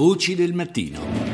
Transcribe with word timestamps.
Voci 0.00 0.34
del 0.34 0.54
mattino. 0.54 1.29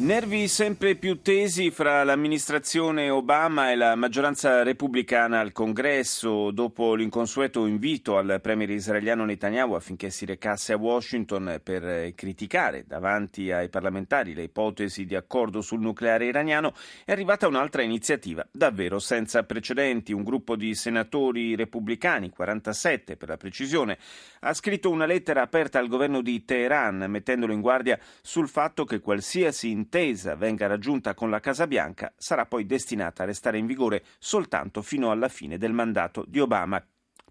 Nervi 0.00 0.48
sempre 0.48 0.94
più 0.94 1.20
tesi 1.20 1.70
fra 1.70 2.02
l'amministrazione 2.04 3.10
Obama 3.10 3.70
e 3.70 3.76
la 3.76 3.94
maggioranza 3.96 4.62
repubblicana 4.62 5.40
al 5.40 5.52
congresso 5.52 6.50
dopo 6.52 6.94
l'inconsueto 6.94 7.66
invito 7.66 8.16
al 8.16 8.38
premier 8.40 8.70
israeliano 8.70 9.26
Netanyahu 9.26 9.74
affinché 9.74 10.08
si 10.08 10.24
recasse 10.24 10.72
a 10.72 10.78
Washington 10.78 11.60
per 11.62 12.14
criticare 12.14 12.86
davanti 12.86 13.52
ai 13.52 13.68
parlamentari 13.68 14.32
le 14.32 14.44
ipotesi 14.44 15.04
di 15.04 15.14
accordo 15.14 15.60
sul 15.60 15.80
nucleare 15.80 16.24
iraniano 16.24 16.72
è 17.04 17.12
arrivata 17.12 17.46
un'altra 17.46 17.82
iniziativa 17.82 18.48
davvero 18.50 19.00
senza 19.00 19.42
precedenti. 19.42 20.14
Un 20.14 20.24
gruppo 20.24 20.56
di 20.56 20.74
senatori 20.74 21.54
repubblicani, 21.56 22.30
47 22.30 23.18
per 23.18 23.28
la 23.28 23.36
precisione, 23.36 23.98
ha 24.40 24.54
scritto 24.54 24.88
una 24.88 25.04
lettera 25.04 25.42
aperta 25.42 25.78
al 25.78 25.88
governo 25.88 26.22
di 26.22 26.42
Teheran 26.42 27.04
mettendolo 27.06 27.52
in 27.52 27.60
guardia 27.60 27.98
sul 28.22 28.48
fatto 28.48 28.86
che 28.86 29.00
qualsiasi 29.00 29.88
intesa 29.90 30.36
venga 30.36 30.68
raggiunta 30.68 31.14
con 31.14 31.30
la 31.30 31.40
Casa 31.40 31.66
Bianca 31.66 32.12
sarà 32.16 32.46
poi 32.46 32.64
destinata 32.64 33.24
a 33.24 33.26
restare 33.26 33.58
in 33.58 33.66
vigore 33.66 34.04
soltanto 34.20 34.82
fino 34.82 35.10
alla 35.10 35.28
fine 35.28 35.58
del 35.58 35.72
mandato 35.72 36.24
di 36.28 36.38
Obama 36.38 36.80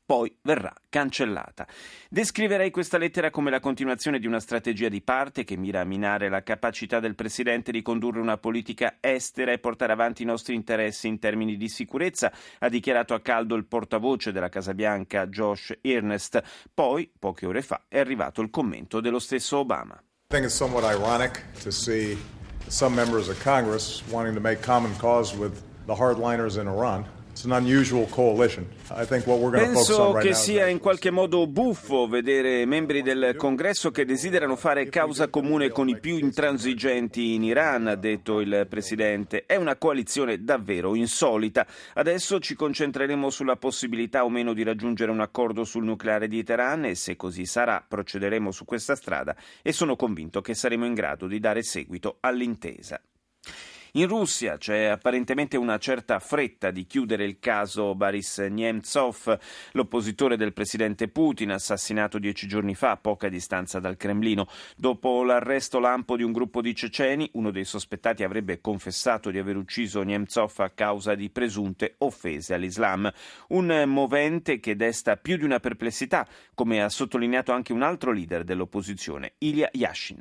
poi 0.06 0.36
verrà 0.42 0.74
cancellata. 0.90 1.68
Descriverei 2.10 2.72
questa 2.72 2.98
lettera 2.98 3.30
come 3.30 3.52
la 3.52 3.60
continuazione 3.60 4.18
di 4.18 4.26
una 4.26 4.40
strategia 4.40 4.90
di 4.90 5.04
parte 5.04 5.44
che 5.44 5.56
mira 5.56 5.82
a 5.82 5.86
minare 5.86 6.30
la 6.30 6.42
capacità 6.42 7.00
del 7.00 7.14
Presidente 7.14 7.72
di 7.72 7.84
condurre 7.84 8.20
una 8.20 8.40
politica 8.40 8.98
estera 9.02 9.52
e 9.52 9.60
portare 9.60 9.94
avanti 9.94 10.24
i 10.24 10.26
nostri 10.26 10.56
interessi 10.56 11.08
in 11.08 11.20
termini 11.20 11.58
di 11.58 11.70
sicurezza, 11.70 12.34
ha 12.58 12.70
dichiarato 12.70 13.14
a 13.14 13.22
caldo 13.22 13.54
il 13.54 13.68
portavoce 13.68 14.32
della 14.32 14.50
Casa 14.50 14.74
Bianca 14.74 15.28
Josh 15.28 15.78
Earnest. 15.82 16.42
Poi, 16.74 17.12
poche 17.20 17.46
ore 17.46 17.62
fa, 17.62 17.84
è 17.88 18.00
arrivato 18.00 18.42
il 18.42 18.50
commento 18.50 19.02
dello 19.02 19.20
stesso 19.20 19.60
Obama. 19.60 19.94
I 19.94 20.36
think 20.36 20.46
it's 20.46 20.56
somewhat 20.56 20.84
ironic 20.84 21.44
to 21.62 21.70
see 21.70 22.18
some 22.68 22.96
members 22.96 23.30
of 23.30 23.40
Congress 23.40 24.06
wanting 24.10 24.36
to 24.36 24.40
make 24.40 24.62
common 24.62 24.94
cause 24.96 25.36
with 25.36 25.64
the 25.88 25.96
hardliners 25.96 26.60
in 26.60 26.68
Iran. 26.68 27.06
Penso 29.62 30.14
che 30.14 30.34
sia 30.34 30.68
in 30.68 30.80
qualche 30.80 31.10
modo 31.10 31.48
buffo 31.48 32.08
vedere 32.08 32.66
membri 32.66 33.02
del 33.02 33.36
Congresso 33.38 33.92
che 33.92 34.04
desiderano 34.04 34.58
fare 34.58 34.90
causa 34.90 35.30
comune 35.30 35.70
con 35.70 35.88
i 35.88 35.98
più 36.00 36.18
intransigenti 36.18 37.36
in 37.36 37.44
Iran, 37.44 37.88
ha 37.88 37.96
detto 37.96 38.42
il 38.42 38.66
Presidente. 38.70 39.46
È 39.46 39.56
una 39.56 39.78
coalizione 39.78 40.44
davvero 40.44 40.96
insolita. 40.96 41.66
Adesso 41.94 42.40
ci 42.40 42.56
concentreremo 42.56 43.30
sulla 43.30 43.56
possibilità 43.56 44.26
o 44.26 44.30
meno 44.30 44.54
di 44.54 44.64
raggiungere 44.64 45.12
un 45.12 45.22
accordo 45.22 45.64
sul 45.64 45.86
nucleare 45.86 46.28
di 46.28 46.44
Teheran 46.44 46.86
e 46.86 46.96
se 46.96 47.16
così 47.16 47.46
sarà 47.46 47.84
procederemo 47.88 48.52
su 48.52 48.66
questa 48.66 48.96
strada 48.96 49.36
e 49.62 49.72
sono 49.72 49.96
convinto 49.96 50.42
che 50.42 50.54
saremo 50.56 50.86
in 50.86 50.94
grado 50.94 51.28
di 51.28 51.40
dare 51.40 51.64
seguito 51.64 52.18
all'intesa. 52.20 53.00
In 53.97 54.09
Russia 54.09 54.59
c'è 54.59 54.87
apparentemente 54.87 55.57
una 55.57 55.79
certa 55.79 56.19
fretta 56.19 56.73
di 56.73 56.85
chiudere 56.85 57.25
il 57.25 57.39
caso 57.39 57.95
Boris 57.95 58.39
Nemtsov, 58.39 59.39
l'oppositore 59.71 60.37
del 60.37 60.53
presidente 60.53 61.07
Putin, 61.07 61.53
assassinato 61.53 62.19
dieci 62.19 62.49
giorni 62.49 62.75
fa 62.75 62.91
a 62.91 62.97
poca 62.97 63.29
distanza 63.29 63.79
dal 63.79 63.97
Cremlino. 63.97 64.49
Dopo 64.75 65.23
l'arresto 65.23 65.79
lampo 65.79 66.17
di 66.17 66.25
un 66.25 66.33
gruppo 66.33 66.61
di 66.61 66.75
ceceni, 66.75 67.31
uno 67.35 67.53
dei 67.53 67.65
sospettati 67.65 68.25
avrebbe 68.25 68.61
confessato 68.61 69.31
di 69.31 69.39
aver 69.39 69.57
ucciso 69.57 70.03
Nemtsov 70.03 70.53
a 70.57 70.71
causa 70.71 71.15
di 71.15 71.31
presunte 71.31 71.95
offese 71.99 72.53
all'Islam. 72.55 73.09
Un 73.51 73.85
movente 73.87 74.59
che 74.59 74.75
desta 74.75 75.17
più 75.17 75.37
di 75.37 75.45
una 75.45 75.61
perplessità, 75.61 76.27
come 76.55 76.83
ha 76.83 76.89
sottolineato 76.89 77.53
anche 77.53 77.73
un 77.73 77.83
altro 77.83 78.11
leader 78.11 78.43
dell'opposizione, 78.43 79.35
Ilya 79.39 79.69
Yashin. 79.73 80.21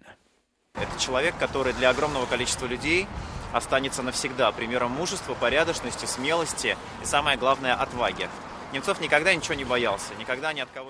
Это 0.75 0.97
человек, 0.97 1.37
который 1.37 1.71
для 1.73 1.89
огромного 1.91 2.25
количества 2.25 2.65
людей 2.65 3.07
останется 3.52 4.02
навсегда 4.02 4.52
примером 4.52 4.92
мужества, 4.92 5.34
порядочности, 5.34 6.06
смелости 6.06 6.76
и, 7.02 7.04
самое 7.04 7.36
главное, 7.36 7.74
отваги. 7.74 8.28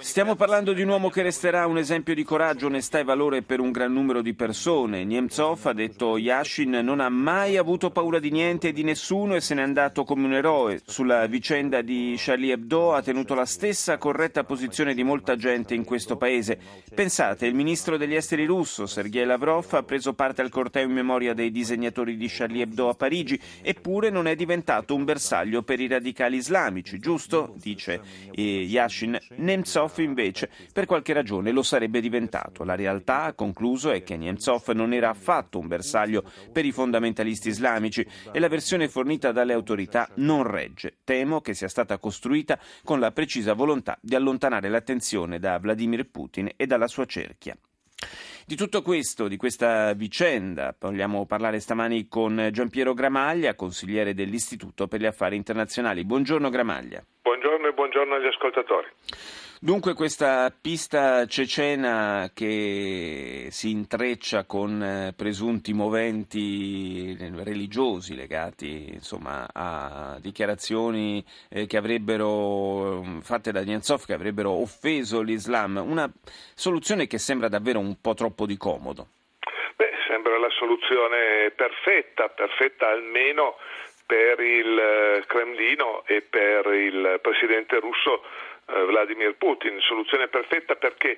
Stiamo 0.00 0.34
parlando 0.34 0.72
di 0.72 0.82
un 0.82 0.88
uomo 0.88 1.10
che 1.10 1.22
resterà 1.22 1.64
un 1.66 1.78
esempio 1.78 2.12
di 2.12 2.24
coraggio, 2.24 2.66
onestà 2.66 2.98
e 2.98 3.04
valore 3.04 3.42
per 3.42 3.60
un 3.60 3.70
gran 3.70 3.92
numero 3.92 4.20
di 4.20 4.34
persone. 4.34 5.04
Nemtsov, 5.04 5.64
ha 5.66 5.72
detto 5.72 6.18
Yashin, 6.18 6.70
non 6.70 6.98
ha 6.98 7.08
mai 7.08 7.56
avuto 7.56 7.90
paura 7.90 8.18
di 8.18 8.32
niente 8.32 8.68
e 8.68 8.72
di 8.72 8.82
nessuno 8.82 9.36
e 9.36 9.40
se 9.40 9.54
n'è 9.54 9.62
andato 9.62 10.02
come 10.02 10.24
un 10.24 10.32
eroe. 10.32 10.80
Sulla 10.84 11.26
vicenda 11.26 11.80
di 11.80 12.16
Charlie 12.18 12.54
Hebdo 12.54 12.94
ha 12.94 13.00
tenuto 13.00 13.34
la 13.34 13.46
stessa 13.46 13.96
corretta 13.96 14.42
posizione 14.42 14.92
di 14.92 15.04
molta 15.04 15.36
gente 15.36 15.74
in 15.74 15.84
questo 15.84 16.16
paese. 16.16 16.58
Pensate, 16.92 17.46
il 17.46 17.54
ministro 17.54 17.96
degli 17.96 18.16
esteri 18.16 18.44
russo, 18.44 18.86
Sergei 18.86 19.24
Lavrov, 19.24 19.72
ha 19.74 19.84
preso 19.84 20.14
parte 20.14 20.42
al 20.42 20.50
corteo 20.50 20.84
in 20.84 20.92
memoria 20.92 21.32
dei 21.32 21.52
disegnatori 21.52 22.16
di 22.16 22.26
Charlie 22.28 22.62
Hebdo 22.62 22.88
a 22.88 22.94
Parigi, 22.94 23.40
eppure 23.62 24.10
non 24.10 24.26
è 24.26 24.34
diventato 24.34 24.96
un 24.96 25.04
bersaglio 25.04 25.62
per 25.62 25.78
i 25.78 25.86
radicali 25.86 26.36
islamici, 26.36 26.98
giusto? 26.98 27.54
Dice 27.68 28.00
Yashin. 28.32 29.18
Nemtsov 29.36 29.98
invece 29.98 30.50
per 30.72 30.86
qualche 30.86 31.12
ragione 31.12 31.50
lo 31.50 31.62
sarebbe 31.62 32.00
diventato. 32.00 32.64
La 32.64 32.74
realtà, 32.74 33.24
ha 33.24 33.32
concluso, 33.34 33.90
è 33.90 34.02
che 34.02 34.16
Nemtsov 34.16 34.68
non 34.70 34.92
era 34.92 35.10
affatto 35.10 35.58
un 35.58 35.66
bersaglio 35.66 36.24
per 36.52 36.64
i 36.64 36.72
fondamentalisti 36.72 37.48
islamici 37.48 38.06
e 38.32 38.38
la 38.38 38.48
versione 38.48 38.88
fornita 38.88 39.32
dalle 39.32 39.52
autorità 39.52 40.08
non 40.16 40.42
regge. 40.44 40.98
Temo 41.04 41.40
che 41.40 41.54
sia 41.54 41.68
stata 41.68 41.98
costruita 41.98 42.58
con 42.84 43.00
la 43.00 43.12
precisa 43.12 43.52
volontà 43.52 43.98
di 44.00 44.14
allontanare 44.14 44.68
l'attenzione 44.68 45.38
da 45.38 45.58
Vladimir 45.58 46.08
Putin 46.08 46.50
e 46.56 46.66
dalla 46.66 46.88
sua 46.88 47.06
cerchia. 47.06 47.56
Di 48.48 48.56
tutto 48.56 48.80
questo, 48.80 49.28
di 49.28 49.36
questa 49.36 49.92
vicenda, 49.92 50.74
vogliamo 50.80 51.26
parlare 51.26 51.60
stamani 51.60 52.08
con 52.08 52.48
Giampiero 52.50 52.94
Gramaglia, 52.94 53.54
consigliere 53.54 54.14
dell'Istituto 54.14 54.88
per 54.88 55.00
gli 55.00 55.04
Affari 55.04 55.36
Internazionali. 55.36 56.02
Buongiorno 56.02 56.48
Gramaglia. 56.48 57.04
Buongiorno 57.20 57.68
e 57.68 57.72
buongiorno 57.74 58.14
agli 58.14 58.26
ascoltatori. 58.26 58.86
Dunque 59.60 59.94
questa 59.94 60.52
pista 60.52 61.26
cecena 61.26 62.30
che 62.32 63.48
si 63.50 63.70
intreccia 63.72 64.44
con 64.44 64.80
eh, 64.80 65.12
presunti 65.16 65.72
moventi 65.72 67.16
religiosi 67.42 68.14
legati 68.14 68.86
insomma, 68.92 69.48
a 69.52 70.16
dichiarazioni 70.20 71.24
eh, 71.50 71.66
che 71.66 71.76
avrebbero 71.76 73.02
mm, 73.02 73.18
fatte 73.18 73.50
da 73.50 73.62
Nianzov 73.62 74.04
che 74.06 74.12
avrebbero 74.12 74.52
offeso 74.52 75.22
l'Islam, 75.22 75.82
una 75.84 76.08
soluzione 76.54 77.08
che 77.08 77.18
sembra 77.18 77.48
davvero 77.48 77.80
un 77.80 78.00
po' 78.00 78.14
troppo 78.14 78.46
di 78.46 78.56
comodo. 78.56 79.08
Beh, 79.74 79.90
sembra 80.06 80.38
la 80.38 80.50
soluzione 80.50 81.50
perfetta, 81.56 82.28
perfetta 82.28 82.90
almeno 82.90 83.56
per 84.06 84.38
il 84.38 84.78
eh, 84.78 85.24
Cremlino 85.26 86.04
e 86.06 86.22
per 86.22 86.72
il 86.72 87.18
presidente 87.20 87.80
russo 87.80 88.22
eh, 88.22 88.57
Vladimir 88.86 89.34
Putin, 89.36 89.80
soluzione 89.80 90.28
perfetta 90.28 90.74
perché 90.74 91.16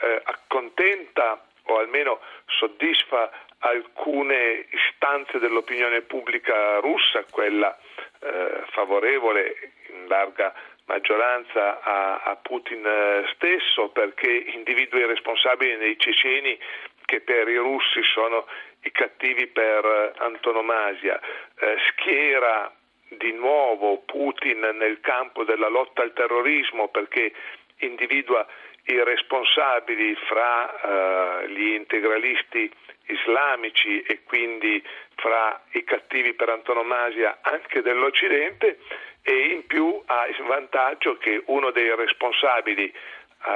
eh, 0.00 0.20
accontenta 0.24 1.44
o 1.64 1.78
almeno 1.78 2.20
soddisfa 2.46 3.30
alcune 3.58 4.66
istanze 4.70 5.38
dell'opinione 5.38 6.02
pubblica 6.02 6.78
russa, 6.78 7.24
quella 7.30 7.76
eh, 8.20 8.62
favorevole 8.70 9.72
in 9.90 10.06
larga 10.06 10.54
maggioranza 10.86 11.80
a, 11.82 12.22
a 12.22 12.36
Putin 12.36 12.84
eh, 12.84 13.24
stesso 13.34 13.88
perché 13.88 14.30
individua 14.30 15.00
i 15.00 15.06
responsabili 15.06 15.76
nei 15.76 15.98
ceceni 15.98 16.58
che 17.04 17.20
per 17.20 17.48
i 17.48 17.56
russi 17.56 18.02
sono 18.12 18.46
i 18.82 18.90
cattivi 18.90 19.46
per 19.46 19.84
eh, 19.84 20.12
antonomasia, 20.18 21.20
eh, 21.58 21.76
schiera 21.90 22.72
di 23.08 23.32
nuovo 23.32 23.98
Putin 24.04 24.60
nel 24.74 25.00
campo 25.00 25.44
della 25.44 25.68
lotta 25.68 26.02
al 26.02 26.12
terrorismo 26.12 26.88
perché 26.88 27.32
individua 27.78 28.46
i 28.84 29.02
responsabili 29.02 30.14
fra 30.26 31.42
uh, 31.42 31.46
gli 31.46 31.72
integralisti 31.72 32.70
islamici 33.06 34.00
e 34.02 34.22
quindi 34.24 34.82
fra 35.16 35.60
i 35.72 35.84
cattivi 35.84 36.34
per 36.34 36.48
antonomasia 36.48 37.38
anche 37.42 37.82
dell'Occidente 37.82 38.78
e 39.22 39.48
in 39.48 39.66
più 39.66 40.02
ha 40.06 40.26
il 40.26 40.42
vantaggio 40.44 41.16
che 41.18 41.42
uno 41.46 41.70
dei 41.70 41.94
responsabili 41.94 42.92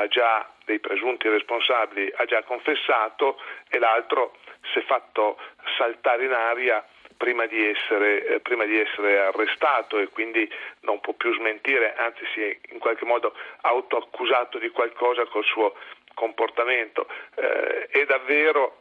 già, 0.09 0.49
dei 0.65 0.79
presunti 0.79 1.29
responsabili 1.29 2.13
ha 2.17 2.25
già 2.25 2.43
confessato 2.43 3.41
e 3.69 3.79
l'altro 3.79 4.37
si 4.73 4.79
è 4.79 4.83
fatto 4.83 5.39
saltare 5.77 6.25
in 6.25 6.33
aria 6.33 6.85
prima 7.23 7.47
di, 7.47 7.65
essere, 7.65 8.27
eh, 8.27 8.41
prima 8.41 8.65
di 8.65 8.77
essere 8.77 9.21
arrestato 9.21 9.97
e 10.01 10.09
quindi 10.09 10.51
non 10.81 10.99
può 10.99 11.13
più 11.13 11.33
smentire, 11.35 11.95
anzi 11.95 12.25
si 12.35 12.43
è 12.43 12.59
in 12.73 12.81
qualche 12.81 13.05
modo 13.05 13.33
autoaccusato 13.61 14.59
di 14.59 14.71
qualcosa 14.71 15.25
col 15.27 15.45
suo 15.45 15.77
comportamento. 16.15 17.07
Eh, 17.37 17.87
è 17.87 18.05
davvero 18.07 18.79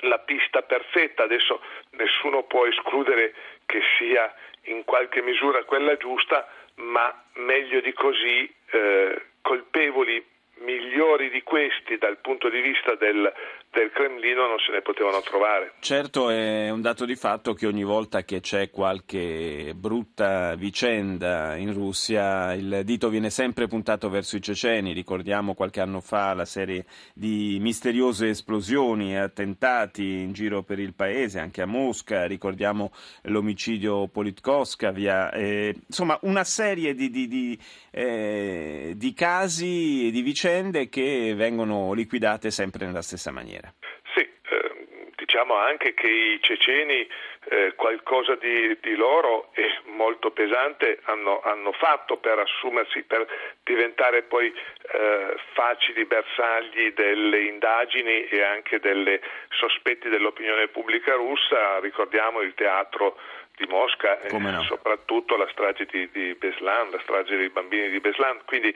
la 0.00 0.18
pista 0.18 0.62
perfetta, 0.62 1.22
adesso 1.22 1.60
nessuno 1.90 2.42
può 2.42 2.66
escludere 2.66 3.34
che 3.66 3.80
sia 3.98 4.34
in 4.62 4.82
qualche 4.82 5.22
misura 5.22 5.62
quella 5.62 5.96
giusta, 5.96 6.48
ma 6.74 7.22
meglio 7.34 7.80
di 7.80 7.92
così 7.92 8.52
eh, 8.72 9.26
colpevoli 9.42 10.26
migliori 10.54 11.30
di 11.30 11.42
questi 11.44 11.98
dal 11.98 12.18
punto 12.18 12.48
di 12.48 12.60
vista 12.60 12.96
del 12.96 13.32
del 13.72 13.90
Cremlino 13.92 14.48
non 14.48 14.58
se 14.58 14.72
ne 14.72 14.82
potevano 14.82 15.20
trovare. 15.20 15.74
Certo 15.78 16.28
è 16.28 16.70
un 16.70 16.80
dato 16.80 17.04
di 17.04 17.14
fatto 17.14 17.54
che 17.54 17.66
ogni 17.66 17.84
volta 17.84 18.24
che 18.24 18.40
c'è 18.40 18.68
qualche 18.68 19.72
brutta 19.76 20.56
vicenda 20.56 21.54
in 21.56 21.72
Russia 21.72 22.52
il 22.54 22.82
dito 22.84 23.08
viene 23.08 23.30
sempre 23.30 23.68
puntato 23.68 24.08
verso 24.08 24.36
i 24.36 24.42
ceceni. 24.42 24.92
Ricordiamo 24.92 25.54
qualche 25.54 25.80
anno 25.80 26.00
fa 26.00 26.34
la 26.34 26.44
serie 26.44 26.84
di 27.14 27.58
misteriose 27.60 28.30
esplosioni 28.30 29.12
e 29.12 29.18
attentati 29.18 30.02
in 30.02 30.32
giro 30.32 30.62
per 30.62 30.80
il 30.80 30.94
paese, 30.94 31.38
anche 31.38 31.62
a 31.62 31.66
Mosca, 31.66 32.26
ricordiamo 32.26 32.92
l'omicidio 33.22 34.08
Politkovskaya, 34.08 35.30
eh, 35.30 35.76
insomma 35.86 36.18
una 36.22 36.44
serie 36.44 36.94
di, 36.94 37.08
di, 37.08 37.28
di, 37.28 37.58
eh, 37.92 38.94
di 38.96 39.12
casi 39.14 40.08
e 40.08 40.10
di 40.10 40.22
vicende 40.22 40.88
che 40.88 41.34
vengono 41.36 41.92
liquidate 41.92 42.50
sempre 42.50 42.86
nella 42.86 43.02
stessa 43.02 43.30
maniera 43.30 43.59
maniera. 43.60 43.72
Sì, 44.14 44.20
eh, 44.20 45.10
diciamo 45.14 45.54
anche 45.54 45.94
che 45.94 46.08
i 46.08 46.38
ceceni 46.42 47.06
eh, 47.50 47.74
qualcosa 47.76 48.34
di, 48.34 48.76
di, 48.80 48.96
loro 48.96 49.50
e 49.54 49.80
molto 49.84 50.30
pesante 50.32 50.98
hanno, 51.04 51.40
hanno, 51.42 51.72
fatto 51.72 52.16
per 52.16 52.38
assumersi, 52.38 53.02
per 53.04 53.26
diventare 53.62 54.22
poi 54.22 54.46
eh, 54.46 55.36
facili 55.52 56.04
bersagli 56.06 56.92
delle 56.92 57.42
indagini 57.42 58.26
e 58.26 58.42
anche 58.42 58.80
delle 58.80 59.20
sospetti 59.50 60.08
dell'opinione 60.08 60.68
pubblica 60.68 61.14
russa. 61.14 61.78
Ricordiamo 61.78 62.40
il 62.40 62.54
teatro 62.54 63.16
di 63.60 63.66
Mosca 63.66 64.18
e 64.20 64.32
no. 64.38 64.62
soprattutto 64.62 65.36
la 65.36 65.46
strage 65.52 65.84
di, 65.84 66.08
di, 66.10 66.34
Beslan, 66.34 66.90
la 66.90 67.00
strage 67.02 67.36
dei 67.36 67.50
bambini 67.50 67.90
di 67.90 68.00
Beslan, 68.00 68.40
quindi 68.46 68.74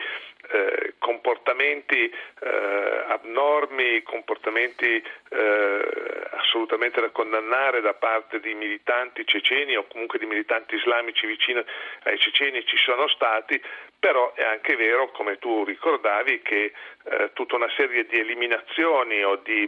eh, 0.51 0.95
comportamenti 0.99 2.05
eh, 2.05 3.05
abnormi, 3.09 4.03
comportamenti 4.03 5.03
eh, 5.31 6.29
assolutamente 6.33 7.01
da 7.01 7.09
condannare 7.09 7.81
da 7.81 7.95
parte 7.95 8.41
di 8.41 8.53
militanti 8.53 9.27
ceceni 9.27 9.75
o 9.75 9.87
comunque 9.89 10.19
di 10.19 10.27
militanti 10.27 10.75
islamici 10.75 11.27
vicini 11.27 11.65
ai 12.03 12.19
ceceni 12.19 12.67
ci 12.67 12.77
sono 12.77 13.09
stati, 13.09 13.61
però 13.99 14.35
è 14.35 14.45
anche 14.45 14.77
vero, 14.77 15.11
come 15.13 15.39
tu 15.39 15.65
ricordavi, 15.65 16.43
che 16.43 16.73
eh, 17.05 17.31
tutta 17.33 17.57
una 17.57 17.71
serie 17.75 18.05
di 18.05 18.19
eliminazioni 18.19 19.23
o 19.25 19.37
di, 19.37 19.67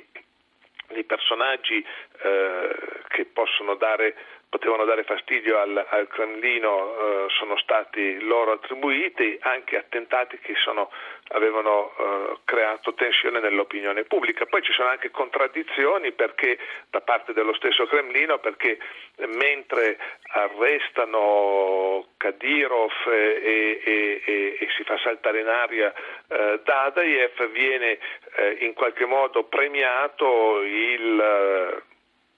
di 0.88 1.04
personaggi 1.04 1.82
eh, 2.22 2.68
che 3.08 3.24
possono 3.24 3.76
dare 3.76 4.14
potevano 4.48 4.84
dare 4.84 5.02
fastidio 5.02 5.58
al, 5.58 5.86
al 5.88 6.08
Cremlino 6.08 6.68
eh, 6.68 7.26
sono 7.30 7.58
stati 7.58 8.20
loro 8.20 8.52
attribuiti, 8.52 9.36
anche 9.40 9.76
attentati 9.76 10.38
che 10.38 10.54
sono, 10.62 10.90
avevano 11.28 11.92
eh, 11.98 12.38
creato 12.44 12.94
tensione 12.94 13.40
nell'opinione 13.40 14.04
pubblica. 14.04 14.46
Poi 14.46 14.62
ci 14.62 14.72
sono 14.72 14.88
anche 14.88 15.10
contraddizioni 15.10 16.12
perché, 16.12 16.58
da 16.90 17.00
parte 17.00 17.32
dello 17.32 17.54
stesso 17.54 17.86
Cremlino 17.86 18.38
perché 18.38 18.78
mentre 19.26 19.98
arrestano 20.28 22.06
Kadyrov 22.16 22.92
e, 23.08 23.80
e, 23.84 24.22
e, 24.24 24.56
e, 24.60 24.68
si 24.76 24.84
fa 24.84 24.98
saltare 24.98 25.40
in 25.40 25.48
aria 25.48 25.92
eh, 26.28 26.60
Dadaev 26.62 27.50
viene 27.50 27.98
eh, 28.36 28.56
in 28.60 28.74
qualche 28.74 29.06
modo 29.06 29.44
premiato 29.44 30.62
il 30.62 31.20
eh, 31.20 31.82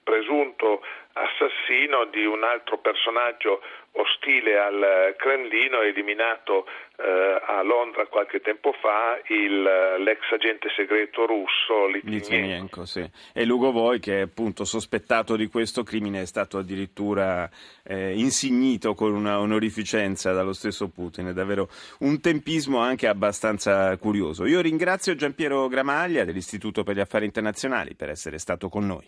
presunto 0.03 0.81
assassino 1.19 2.05
di 2.05 2.25
un 2.25 2.43
altro 2.43 2.77
personaggio 2.79 3.61
ostile 3.93 4.57
al 4.57 5.15
Cremlino, 5.17 5.81
eliminato 5.81 6.65
eh, 6.97 7.41
a 7.45 7.61
Londra 7.63 8.05
qualche 8.07 8.39
tempo 8.39 8.73
fa 8.73 9.19
il, 9.27 9.61
l'ex 10.03 10.19
agente 10.31 10.69
segreto 10.75 11.25
russo 11.25 11.87
Litvinenko. 11.87 12.85
Sì. 12.85 13.09
E 13.33 13.45
Lugovoi, 13.45 13.99
che 13.99 14.19
è 14.19 14.21
appunto 14.21 14.63
sospettato 14.63 15.35
di 15.35 15.47
questo 15.47 15.83
crimine, 15.83 16.21
è 16.21 16.25
stato 16.25 16.57
addirittura 16.57 17.49
eh, 17.83 18.13
insignito 18.17 18.93
con 18.93 19.13
una 19.13 19.39
onorificenza 19.39 20.33
dallo 20.33 20.53
stesso 20.53 20.89
Putin. 20.89 21.27
È 21.27 21.33
davvero 21.33 21.69
un 21.99 22.21
tempismo 22.21 22.79
anche 22.79 23.07
abbastanza 23.07 23.95
curioso. 23.97 24.45
Io 24.45 24.61
ringrazio 24.61 25.15
Giampiero 25.15 25.67
Gramaglia 25.67 26.23
dell'Istituto 26.23 26.83
per 26.83 26.95
gli 26.95 27.01
Affari 27.01 27.25
Internazionali 27.25 27.95
per 27.95 28.09
essere 28.09 28.37
stato 28.37 28.69
con 28.69 28.85
noi. 28.85 29.07